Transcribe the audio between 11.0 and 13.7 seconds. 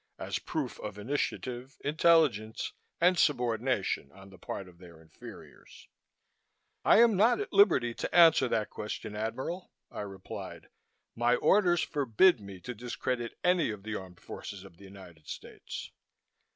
"My orders forbid me to discredit any